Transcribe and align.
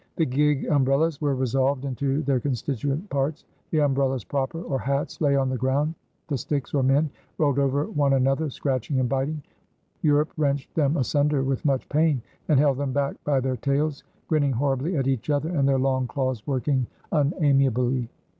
The 0.15 0.25
gig 0.25 0.65
umbrellas 0.65 1.21
were 1.21 1.35
resolved 1.35 1.85
into 1.85 2.23
their 2.23 2.39
constituent 2.39 3.07
parts; 3.11 3.45
the 3.69 3.81
umbrellas 3.81 4.23
proper, 4.23 4.59
or 4.63 4.79
hats, 4.79 5.21
lay 5.21 5.35
on 5.35 5.47
the 5.47 5.59
ground 5.59 5.93
the 6.27 6.39
sticks 6.39 6.73
or 6.73 6.81
men 6.81 7.07
rolled 7.37 7.59
over 7.59 7.85
one 7.85 8.13
another 8.13 8.49
scratching 8.49 8.99
and 8.99 9.07
biting. 9.07 9.43
Europe 10.01 10.31
wrenched 10.37 10.73
them 10.73 10.97
asunder 10.97 11.43
with 11.43 11.63
much 11.65 11.87
pain, 11.87 12.19
and 12.47 12.59
held 12.59 12.79
them 12.79 12.93
back 12.93 13.15
by 13.25 13.39
their 13.39 13.57
tails, 13.57 14.03
grinning 14.27 14.53
horribly 14.53 14.97
at 14.97 15.05
each 15.07 15.29
other, 15.29 15.49
and 15.49 15.69
their 15.69 15.77
long 15.77 16.07
claws 16.07 16.47
working 16.47 16.87
unamiably. 17.11 18.09